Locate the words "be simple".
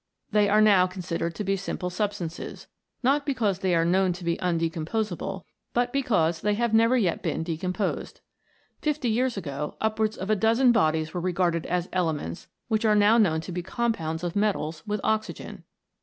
1.43-1.91